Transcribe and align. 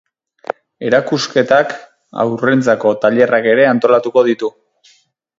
Erakusketak 0.85 1.75
haurrentzako 2.23 2.93
tailerrak 3.03 3.49
ere 3.51 3.67
antolatuko 3.73 4.25
ditu. 4.29 4.49